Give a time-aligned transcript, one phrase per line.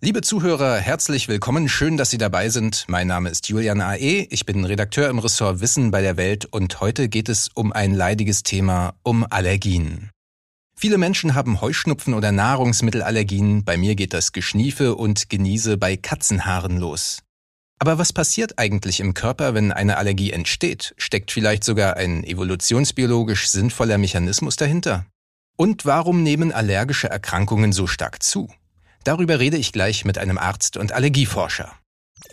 [0.00, 1.68] Liebe Zuhörer, herzlich willkommen.
[1.68, 2.84] Schön, dass Sie dabei sind.
[2.86, 4.28] Mein Name ist Julian A.E.
[4.30, 7.94] Ich bin Redakteur im Ressort Wissen bei der Welt und heute geht es um ein
[7.94, 10.10] leidiges Thema, um Allergien.
[10.76, 13.64] Viele Menschen haben Heuschnupfen oder Nahrungsmittelallergien.
[13.64, 17.24] Bei mir geht das Geschniefe und Geniese bei Katzenhaaren los.
[17.80, 20.94] Aber was passiert eigentlich im Körper, wenn eine Allergie entsteht?
[20.96, 25.06] Steckt vielleicht sogar ein evolutionsbiologisch sinnvoller Mechanismus dahinter?
[25.56, 28.48] Und warum nehmen allergische Erkrankungen so stark zu?
[29.08, 31.72] Darüber rede ich gleich mit einem Arzt und Allergieforscher.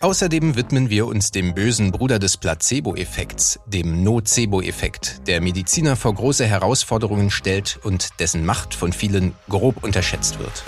[0.02, 6.46] Außerdem widmen wir uns dem bösen Bruder des Placebo-Effekts, dem Nocebo-Effekt, der Mediziner vor große
[6.46, 10.66] Herausforderungen stellt und dessen Macht von vielen grob unterschätzt wird.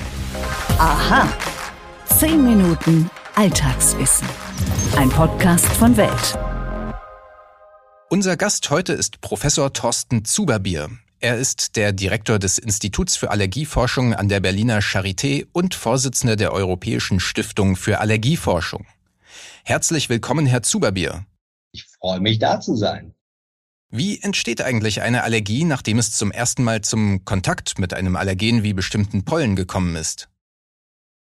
[0.77, 1.27] Aha.
[2.17, 4.29] Zehn Minuten Alltagswissen.
[4.95, 6.39] Ein Podcast von Welt.
[8.09, 10.87] Unser Gast heute ist Professor Thorsten Zuberbier.
[11.19, 16.53] Er ist der Direktor des Instituts für Allergieforschung an der Berliner Charité und Vorsitzender der
[16.53, 18.85] Europäischen Stiftung für Allergieforschung.
[19.63, 21.25] Herzlich willkommen, Herr Zuberbier.
[21.71, 23.15] Ich freue mich, da zu sein.
[23.89, 28.61] Wie entsteht eigentlich eine Allergie, nachdem es zum ersten Mal zum Kontakt mit einem Allergen
[28.61, 30.29] wie bestimmten Pollen gekommen ist?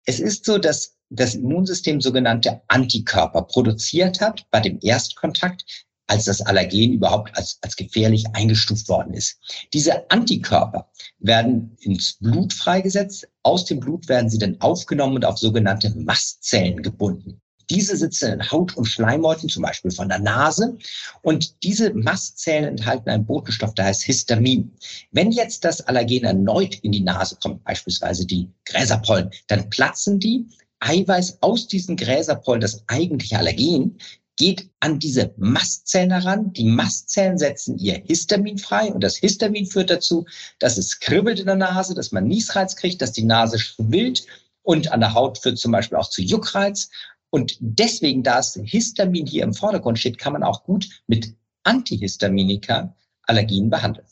[0.05, 6.41] Es ist so, dass das Immunsystem sogenannte Antikörper produziert hat bei dem Erstkontakt, als das
[6.41, 9.39] Allergen überhaupt als, als gefährlich eingestuft worden ist.
[9.73, 13.27] Diese Antikörper werden ins Blut freigesetzt.
[13.41, 17.41] Aus dem Blut werden sie dann aufgenommen und auf sogenannte Mastzellen gebunden.
[17.71, 20.77] Diese sitzen in Haut und Schleimhäuten, zum Beispiel von der Nase.
[21.23, 24.71] Und diese Mastzellen enthalten einen Botenstoff, der heißt Histamin.
[25.11, 30.45] Wenn jetzt das Allergen erneut in die Nase kommt, beispielsweise die Gräserpollen, dann platzen die.
[30.85, 33.97] Eiweiß aus diesen Gräserpollen, das eigentliche Allergen,
[34.37, 36.53] geht an diese Mastzellen heran.
[36.53, 40.25] Die Mastzellen setzen ihr Histamin frei und das Histamin führt dazu,
[40.59, 44.25] dass es kribbelt in der Nase, dass man Niesreiz kriegt, dass die Nase schwillt
[44.63, 46.89] und an der Haut führt zum Beispiel auch zu Juckreiz.
[47.29, 52.95] Und deswegen, da das Histamin hier im Vordergrund steht, kann man auch gut mit Antihistaminika
[53.23, 54.07] Allergien behandeln.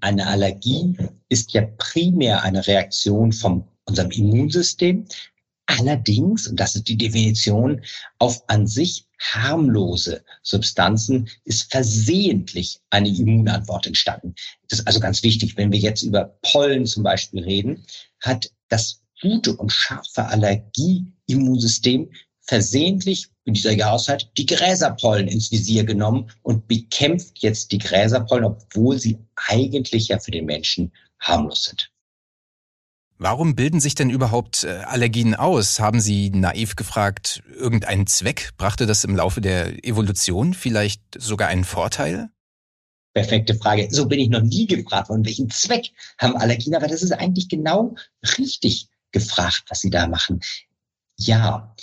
[0.00, 0.96] Eine Allergie
[1.28, 5.06] ist ja primär eine Reaktion von unserem Immunsystem.
[5.78, 7.80] Allerdings, und das ist die Definition,
[8.18, 14.34] auf an sich harmlose Substanzen ist versehentlich eine Immunantwort entstanden.
[14.68, 15.56] Das ist also ganz wichtig.
[15.56, 17.86] Wenn wir jetzt über Pollen zum Beispiel reden,
[18.20, 22.10] hat das gute und scharfe Allergie-Immunsystem
[22.40, 28.98] versehentlich in dieser Jahreszeit die Gräserpollen ins Visier genommen und bekämpft jetzt die Gräserpollen, obwohl
[28.98, 31.91] sie eigentlich ja für den Menschen harmlos sind.
[33.22, 35.78] Warum bilden sich denn überhaupt äh, Allergien aus?
[35.78, 38.50] Haben Sie naiv gefragt, irgendeinen Zweck?
[38.56, 42.30] Brachte das im Laufe der Evolution vielleicht sogar einen Vorteil?
[43.14, 43.86] Perfekte Frage.
[43.92, 46.74] So bin ich noch nie gefragt worden, welchen Zweck haben Allergien?
[46.74, 47.94] Aber das ist eigentlich genau
[48.38, 50.40] richtig gefragt, was Sie da machen.
[51.16, 51.76] Ja,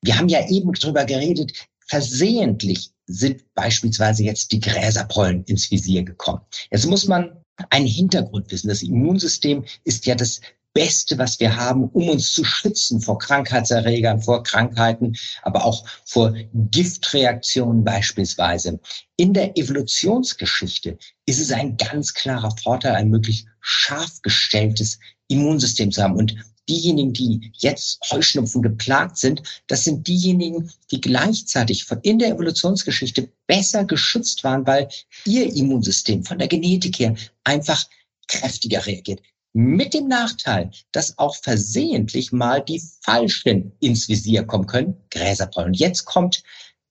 [0.00, 1.52] wir haben ja eben drüber geredet,
[1.86, 6.40] versehentlich sind beispielsweise jetzt die Gräserpollen ins Visier gekommen.
[6.70, 7.36] Jetzt muss man
[7.70, 8.68] einen Hintergrund wissen.
[8.68, 10.40] Das Immunsystem ist ja das
[10.76, 16.34] Beste, was wir haben, um uns zu schützen vor Krankheitserregern, vor Krankheiten, aber auch vor
[16.52, 18.78] Giftreaktionen beispielsweise.
[19.16, 24.98] In der Evolutionsgeschichte ist es ein ganz klarer Vorteil, ein möglichst scharf gestelltes
[25.28, 26.16] Immunsystem zu haben.
[26.16, 26.36] Und
[26.68, 33.30] diejenigen, die jetzt Heuschnupfen geplagt sind, das sind diejenigen, die gleichzeitig von in der Evolutionsgeschichte
[33.46, 34.90] besser geschützt waren, weil
[35.24, 37.82] ihr Immunsystem von der Genetik her einfach
[38.28, 39.22] kräftiger reagiert,
[39.56, 45.68] mit dem Nachteil, dass auch versehentlich mal die Falschen ins Visier kommen können, Gräserpollen.
[45.68, 46.42] Und jetzt kommt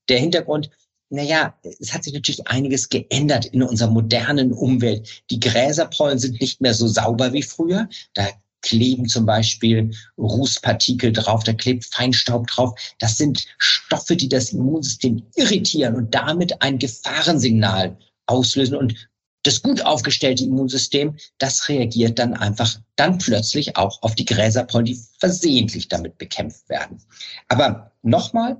[0.10, 0.72] der Hintergrund,
[1.12, 5.24] naja, es hat sich natürlich einiges geändert in unserer modernen Umwelt.
[5.30, 7.88] Die Gräserpollen sind nicht mehr so sauber wie früher.
[8.16, 8.28] Da
[8.64, 12.74] kleben zum Beispiel Rußpartikel drauf, da klebt Feinstaub drauf.
[12.98, 19.08] Das sind Stoffe, die das Immunsystem irritieren und damit ein Gefahrensignal auslösen und
[19.46, 25.00] das gut aufgestellte Immunsystem, das reagiert dann einfach dann plötzlich auch auf die Gräserpollen, die
[25.20, 27.02] versehentlich damit bekämpft werden.
[27.48, 28.58] Aber nochmal,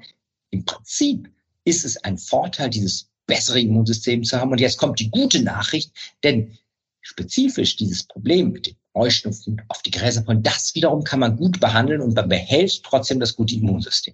[0.52, 1.30] im Prinzip
[1.64, 4.52] ist es ein Vorteil, dieses bessere Immunsystem zu haben.
[4.52, 5.92] Und jetzt kommt die gute Nachricht,
[6.24, 6.56] denn
[7.02, 12.02] spezifisch dieses Problem mit dem Heuschnupfen auf die Gräserpollen, das wiederum kann man gut behandeln
[12.02, 14.14] und man behält trotzdem das gute Immunsystem.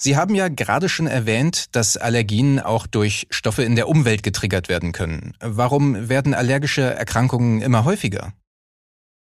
[0.00, 4.68] Sie haben ja gerade schon erwähnt, dass Allergien auch durch Stoffe in der Umwelt getriggert
[4.68, 5.34] werden können.
[5.40, 8.32] Warum werden allergische Erkrankungen immer häufiger?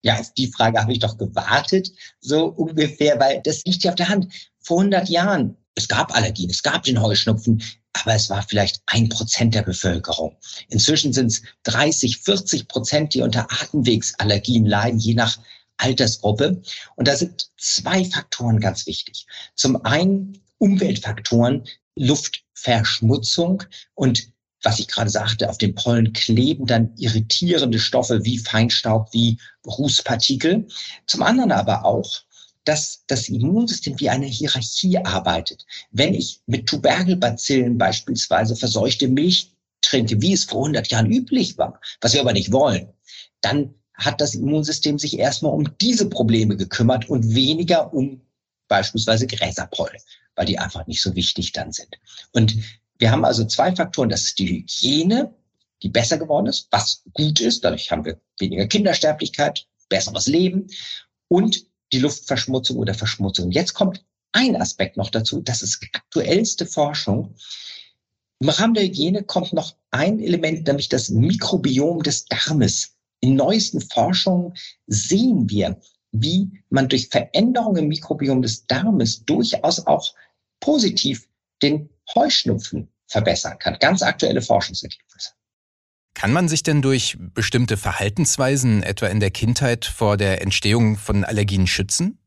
[0.03, 1.91] Ja, auf die Frage habe ich doch gewartet,
[2.21, 4.33] so ungefähr, weil das liegt ja auf der Hand.
[4.61, 7.63] Vor 100 Jahren, es gab Allergien, es gab den Heuschnupfen,
[7.93, 10.37] aber es war vielleicht ein Prozent der Bevölkerung.
[10.69, 15.39] Inzwischen sind es 30, 40 Prozent, die unter Atemwegsallergien leiden, je nach
[15.77, 16.61] Altersgruppe.
[16.97, 19.27] Und da sind zwei Faktoren ganz wichtig.
[19.55, 21.65] Zum einen Umweltfaktoren,
[21.95, 23.65] Luftverschmutzung
[23.95, 24.33] und
[24.63, 30.67] was ich gerade sagte, auf den Pollen kleben dann irritierende Stoffe wie Feinstaub, wie Rußpartikel.
[31.07, 32.23] Zum anderen aber auch,
[32.65, 35.67] dass das Immunsystem wie eine Hierarchie arbeitet.
[35.91, 39.53] Wenn ich mit Tuberkelbazillen beispielsweise verseuchte Milch
[39.83, 42.89] trinke, wie es vor 100 Jahren üblich war, was wir aber nicht wollen,
[43.43, 48.23] dann hat das Immunsystem sich erstmal um diese Probleme gekümmert und weniger um
[48.75, 50.01] beispielsweise Gräserpollen,
[50.35, 51.97] weil die einfach nicht so wichtig dann sind.
[52.33, 52.57] Und
[52.99, 54.09] wir haben also zwei Faktoren.
[54.09, 55.33] Das ist die Hygiene,
[55.83, 57.63] die besser geworden ist, was gut ist.
[57.63, 60.67] Dadurch haben wir weniger Kindersterblichkeit, besseres Leben
[61.29, 63.53] und die Luftverschmutzung oder Verschmutzung.
[63.53, 65.41] Jetzt kommt ein Aspekt noch dazu.
[65.41, 67.37] Das ist aktuellste Forschung.
[68.41, 72.97] Im Rahmen der Hygiene kommt noch ein Element, nämlich das Mikrobiom des Darmes.
[73.21, 74.55] In neuesten Forschungen
[74.89, 75.81] sehen wir,
[76.15, 80.15] wie man durch Veränderungen im Mikrobiom des Darmes durchaus auch
[80.61, 81.29] positiv
[81.61, 83.77] den Heuschnupfen verbessern kann.
[83.81, 85.33] Ganz aktuelle Forschungsergebnisse.
[86.15, 91.25] Kann man sich denn durch bestimmte Verhaltensweisen, etwa in der Kindheit, vor der Entstehung von
[91.25, 92.19] Allergien schützen?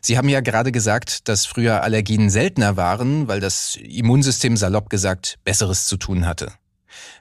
[0.00, 5.38] Sie haben ja gerade gesagt, dass früher Allergien seltener waren, weil das Immunsystem salopp gesagt
[5.44, 6.52] Besseres zu tun hatte.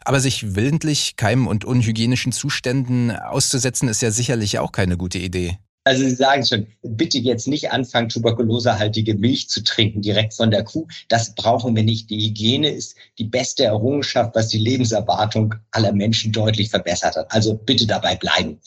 [0.03, 5.59] Aber sich willentlich Keim- und unhygienischen Zuständen auszusetzen, ist ja sicherlich auch keine gute Idee.
[5.87, 10.63] Also Sie sagen schon, bitte jetzt nicht anfangen, tuberkulosehaltige Milch zu trinken direkt von der
[10.63, 10.87] Kuh.
[11.09, 12.09] Das brauchen wir nicht.
[12.09, 17.31] Die Hygiene ist die beste Errungenschaft, was die Lebenserwartung aller Menschen deutlich verbessert hat.
[17.31, 18.59] Also bitte dabei bleiben.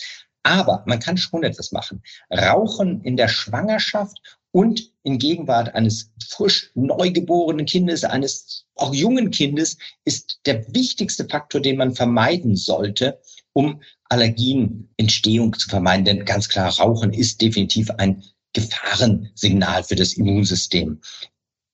[0.48, 2.02] Aber man kann schon etwas machen.
[2.32, 4.16] Rauchen in der Schwangerschaft
[4.50, 11.60] und in Gegenwart eines frisch neugeborenen Kindes, eines auch jungen Kindes, ist der wichtigste Faktor,
[11.60, 13.20] den man vermeiden sollte,
[13.52, 16.06] um Allergienentstehung zu vermeiden.
[16.06, 18.24] Denn ganz klar, Rauchen ist definitiv ein
[18.54, 21.02] Gefahrensignal für das Immunsystem.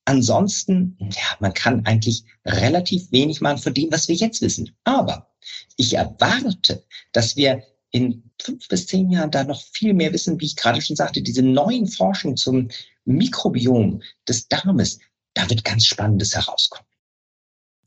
[0.03, 4.75] Ansonsten, ja, man kann eigentlich relativ wenig machen von dem, was wir jetzt wissen.
[4.83, 5.29] Aber
[5.77, 6.83] ich erwarte,
[7.13, 10.81] dass wir in fünf bis zehn Jahren da noch viel mehr wissen, wie ich gerade
[10.81, 12.69] schon sagte, diese neuen Forschungen zum
[13.05, 14.99] Mikrobiom des Darmes,
[15.33, 16.87] da wird ganz Spannendes herauskommen.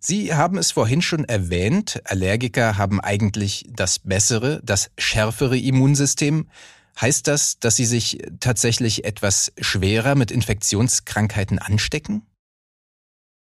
[0.00, 6.48] Sie haben es vorhin schon erwähnt, Allergiker haben eigentlich das bessere, das schärfere Immunsystem.
[7.00, 12.22] Heißt das, dass sie sich tatsächlich etwas schwerer mit Infektionskrankheiten anstecken?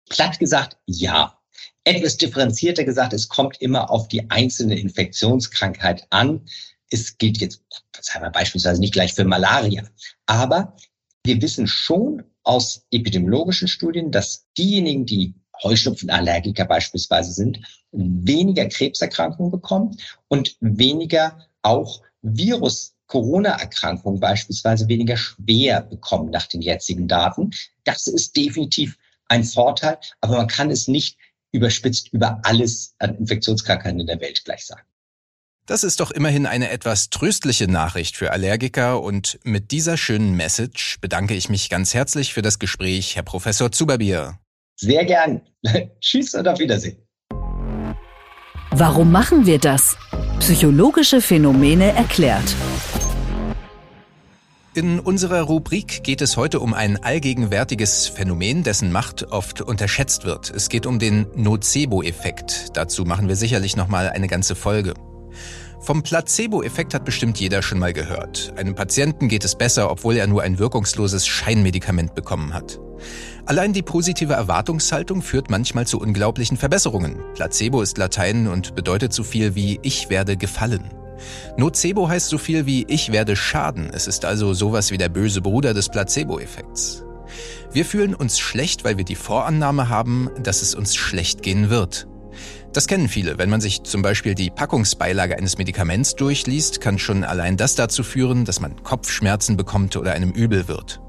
[0.10, 1.38] Platt gesagt, ja.
[1.84, 6.42] Etwas differenzierter gesagt, es kommt immer auf die einzelne Infektionskrankheit an.
[6.92, 7.64] Es gilt jetzt,
[8.00, 9.84] sagen wir beispielsweise nicht gleich für Malaria.
[10.28, 10.76] Aber
[11.24, 15.34] wir wissen schon aus epidemiologischen Studien, dass diejenigen, die
[15.64, 17.60] Heuschnupfenallergiker beispielsweise sind,
[17.92, 19.98] weniger Krebserkrankungen bekommen
[20.28, 27.52] und weniger auch Virus Corona-Erkrankungen beispielsweise weniger schwer bekommen nach den jetzigen Daten.
[27.84, 28.98] Das ist definitiv
[29.28, 31.18] ein Vorteil, aber man kann es nicht
[31.52, 34.84] überspitzt über alles an Infektionskrankheiten in der Welt gleich sagen.
[35.68, 40.98] Das ist doch immerhin eine etwas tröstliche Nachricht für Allergiker und mit dieser schönen Message
[41.02, 44.40] bedanke ich mich ganz herzlich für das Gespräch, Herr Professor Zuberbier.
[44.76, 45.42] Sehr gern.
[46.02, 46.98] Tschüss und auf Wiedersehen.
[48.72, 49.96] Warum machen wir das?
[50.40, 52.56] Psychologische Phänomene erklärt.
[54.74, 60.50] In unserer Rubrik geht es heute um ein allgegenwärtiges Phänomen, dessen Macht oft unterschätzt wird.
[60.50, 62.70] Es geht um den Nocebo-Effekt.
[62.74, 64.94] Dazu machen wir sicherlich noch mal eine ganze Folge.
[65.80, 68.54] Vom Placebo-Effekt hat bestimmt jeder schon mal gehört.
[68.56, 72.80] Einem Patienten geht es besser, obwohl er nur ein wirkungsloses Scheinmedikament bekommen hat.
[73.46, 77.20] Allein die positive Erwartungshaltung führt manchmal zu unglaublichen Verbesserungen.
[77.34, 80.84] Placebo ist Latein und bedeutet so viel wie ich werde gefallen.
[81.58, 83.90] Nocebo heißt so viel wie ich werde schaden.
[83.92, 87.04] Es ist also sowas wie der böse Bruder des Placebo-Effekts.
[87.72, 92.08] Wir fühlen uns schlecht, weil wir die Vorannahme haben, dass es uns schlecht gehen wird.
[92.74, 93.38] Das kennen viele.
[93.38, 98.04] Wenn man sich zum Beispiel die Packungsbeilage eines Medikaments durchliest, kann schon allein das dazu
[98.04, 101.02] führen, dass man Kopfschmerzen bekommt oder einem übel wird.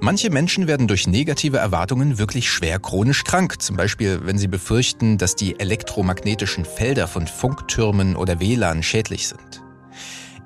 [0.00, 5.16] Manche Menschen werden durch negative Erwartungen wirklich schwer chronisch krank, zum Beispiel wenn sie befürchten,
[5.16, 9.62] dass die elektromagnetischen Felder von Funktürmen oder WLAN schädlich sind.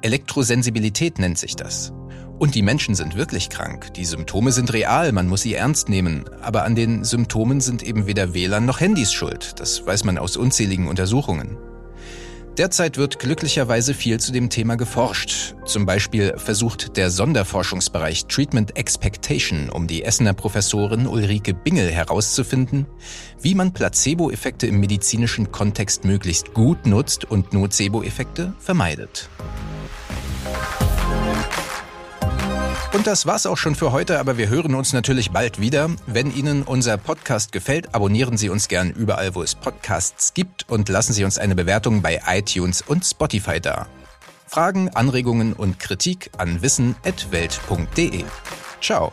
[0.02, 1.92] Elektrosensibilität nennt sich das.
[2.40, 3.92] Und die Menschen sind wirklich krank.
[3.92, 6.24] Die Symptome sind real, man muss sie ernst nehmen.
[6.40, 9.60] Aber an den Symptomen sind eben weder WLAN noch Handys schuld.
[9.60, 11.58] Das weiß man aus unzähligen Untersuchungen.
[12.56, 15.54] Derzeit wird glücklicherweise viel zu dem Thema geforscht.
[15.66, 22.86] Zum Beispiel versucht der Sonderforschungsbereich Treatment Expectation um die Essener Professorin Ulrike Bingel herauszufinden,
[23.42, 29.28] wie man Placebo-Effekte im medizinischen Kontext möglichst gut nutzt und Nocebo-Effekte vermeidet.
[32.92, 35.90] Und das war's auch schon für heute, aber wir hören uns natürlich bald wieder.
[36.06, 40.88] Wenn Ihnen unser Podcast gefällt, abonnieren Sie uns gern überall, wo es Podcasts gibt und
[40.88, 43.86] lassen Sie uns eine Bewertung bei iTunes und Spotify da.
[44.46, 48.24] Fragen, Anregungen und Kritik an wissen.welt.de.
[48.80, 49.12] Ciao.